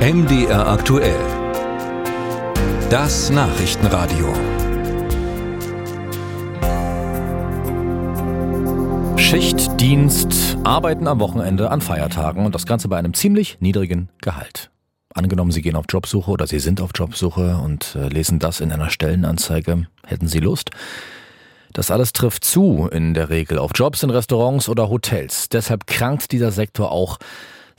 [0.00, 1.20] MDR aktuell.
[2.88, 4.32] Das Nachrichtenradio.
[9.18, 14.70] Schichtdienst, Arbeiten am Wochenende, an Feiertagen und das Ganze bei einem ziemlich niedrigen Gehalt.
[15.12, 18.72] Angenommen, Sie gehen auf Jobsuche oder Sie sind auf Jobsuche und äh, lesen das in
[18.72, 19.86] einer Stellenanzeige.
[20.06, 20.70] Hätten Sie Lust?
[21.74, 25.50] Das alles trifft zu in der Regel auf Jobs in Restaurants oder Hotels.
[25.50, 27.18] Deshalb krankt dieser Sektor auch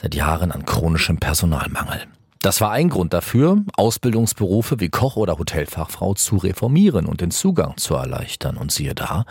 [0.01, 2.07] seit Jahren an chronischem Personalmangel.
[2.41, 7.77] Das war ein Grund dafür, Ausbildungsberufe wie Koch oder Hotelfachfrau zu reformieren und den Zugang
[7.77, 8.57] zu erleichtern.
[8.57, 9.25] Und siehe da,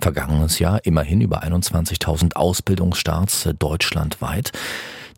[0.00, 4.52] vergangenes Jahr immerhin über 21.000 Ausbildungsstarts deutschlandweit.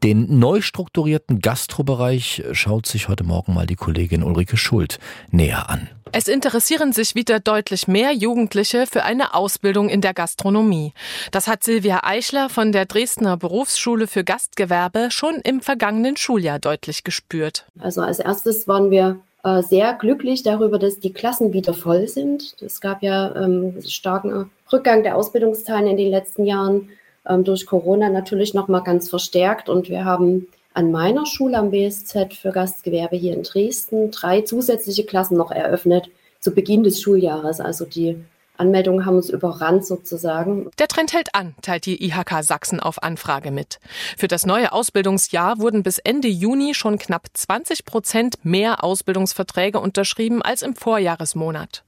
[0.03, 4.99] Den neu strukturierten Gastrobereich schaut sich heute Morgen mal die Kollegin Ulrike Schuld
[5.31, 5.89] näher an.
[6.13, 10.93] Es interessieren sich wieder deutlich mehr Jugendliche für eine Ausbildung in der Gastronomie.
[11.33, 17.05] Das hat Silvia Eichler von der Dresdner Berufsschule für Gastgewerbe schon im vergangenen Schuljahr deutlich
[17.05, 17.67] gespürt.
[17.79, 22.57] Also als erstes waren wir äh, sehr glücklich darüber, dass die Klassen wieder voll sind.
[22.61, 26.89] Es gab ja ähm, starken Rückgang der Ausbildungszahlen in den letzten Jahren
[27.29, 29.69] ähm, durch Corona natürlich noch mal ganz verstärkt.
[29.69, 35.05] Und wir haben an meiner Schule am BSZ für Gastgewerbe hier in Dresden drei zusätzliche
[35.05, 37.61] Klassen noch eröffnet zu Beginn des Schuljahres.
[37.61, 38.17] Also die
[38.59, 40.71] Anmeldungen haben uns überrannt sozusagen.
[40.79, 43.79] Der Trend hält an, teilt die IHK Sachsen auf Anfrage mit.
[44.17, 50.43] Für das neue Ausbildungsjahr wurden bis Ende Juni schon knapp 20 Prozent mehr Ausbildungsverträge unterschrieben
[50.43, 51.85] als im Vorjahresmonat.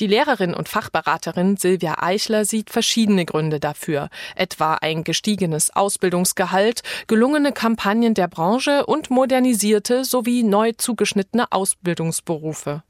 [0.00, 7.52] Die Lehrerin und Fachberaterin Silvia Eichler sieht verschiedene Gründe dafür, etwa ein gestiegenes Ausbildungsgehalt, gelungene
[7.52, 12.82] Kampagnen der Branche und modernisierte sowie neu zugeschnittene Ausbildungsberufe.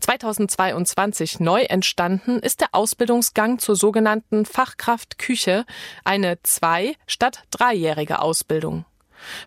[0.00, 5.64] 2022 neu entstanden ist der Ausbildungsgang zur sogenannten Fachkraft Küche,
[6.04, 8.84] eine zwei- statt dreijährige Ausbildung.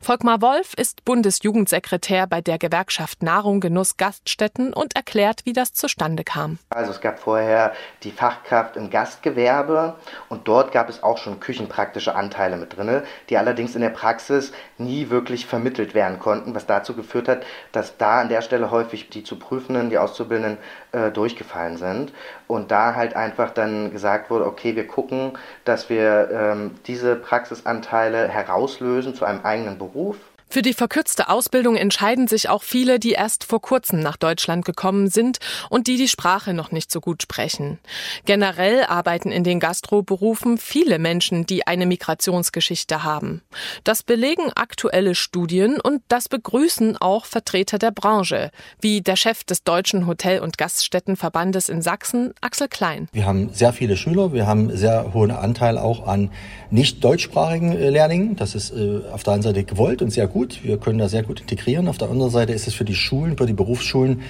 [0.01, 6.23] Volkmar Wolf ist Bundesjugendsekretär bei der Gewerkschaft Nahrung Genuss Gaststätten und erklärt, wie das zustande
[6.23, 6.59] kam.
[6.69, 7.73] Also es gab vorher
[8.03, 9.95] die Fachkraft im Gastgewerbe
[10.29, 14.51] und dort gab es auch schon küchenpraktische Anteile mit drin, die allerdings in der Praxis
[14.77, 19.09] nie wirklich vermittelt werden konnten, was dazu geführt hat, dass da an der Stelle häufig
[19.09, 20.57] die zu Prüfenden, die Auszubildenden
[20.91, 22.13] äh, durchgefallen sind
[22.47, 28.27] und da halt einfach dann gesagt wurde, okay, wir gucken, dass wir ähm, diese Praxisanteile
[28.27, 30.17] herauslösen zu einem eigenen eigenen Beruf
[30.49, 35.09] für die verkürzte Ausbildung entscheiden sich auch viele, die erst vor kurzem nach Deutschland gekommen
[35.09, 37.79] sind und die die Sprache noch nicht so gut sprechen.
[38.23, 43.41] Generell arbeiten in den Gastroberufen viele Menschen, die eine Migrationsgeschichte haben.
[43.83, 49.63] Das belegen aktuelle Studien und das begrüßen auch Vertreter der Branche, wie der Chef des
[49.63, 53.09] Deutschen Hotel- und Gaststättenverbandes in Sachsen, Axel Klein.
[53.11, 56.31] Wir haben sehr viele Schüler, wir haben sehr hohen Anteil auch an
[56.71, 58.37] nicht deutschsprachigen äh, Lehrlingen.
[58.37, 60.63] Das ist äh, auf der einen Seite gewollt und sehr gut gut.
[60.63, 61.87] Wir können da sehr gut integrieren.
[61.87, 64.21] Auf der anderen Seite ist es für die Schulen, für die Berufsschulen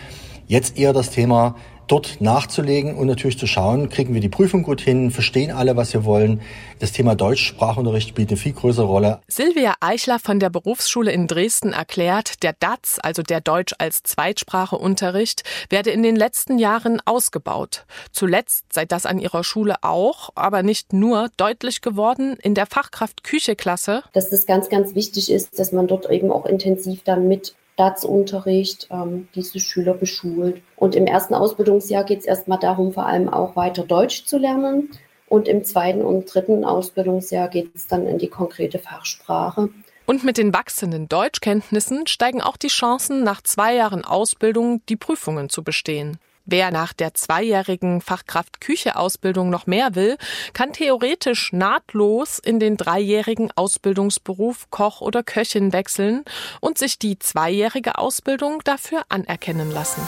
[0.48, 1.56] jetzt eher das Thema,
[1.88, 5.94] dort nachzulegen und natürlich zu schauen, kriegen wir die Prüfung gut hin, verstehen alle, was
[5.94, 6.42] wir wollen.
[6.80, 9.22] Das Thema Deutschsprachunterricht spielt eine viel größere Rolle.
[9.28, 15.44] Silvia Eichler von der Berufsschule in Dresden erklärt, der DATS, also der Deutsch als Zweitspracheunterricht,
[15.70, 17.86] werde in den letzten Jahren ausgebaut.
[18.12, 23.24] Zuletzt sei das an ihrer Schule auch, aber nicht nur deutlich geworden in der Fachkraft
[23.24, 24.04] Küche-Klasse.
[24.14, 27.28] Dass das ganz, ganz wichtig ist, dass man dort eben auch intensiv dann
[27.78, 30.62] mit Staatsunterricht ähm, diese Schüler beschult.
[30.76, 34.90] Und im ersten Ausbildungsjahr geht es erstmal darum, vor allem auch weiter Deutsch zu lernen.
[35.30, 39.70] Und im zweiten und dritten Ausbildungsjahr geht es dann in die konkrete Fachsprache.
[40.06, 45.50] Und mit den wachsenden Deutschkenntnissen steigen auch die Chancen, nach zwei Jahren Ausbildung die Prüfungen
[45.50, 46.18] zu bestehen.
[46.50, 50.16] Wer nach der zweijährigen Fachkraft-Küche-Ausbildung noch mehr will,
[50.54, 56.24] kann theoretisch nahtlos in den dreijährigen Ausbildungsberuf Koch oder Köchin wechseln
[56.62, 60.02] und sich die zweijährige Ausbildung dafür anerkennen lassen.